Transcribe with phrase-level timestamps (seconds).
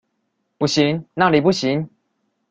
[0.57, 1.87] 不行，那裡不行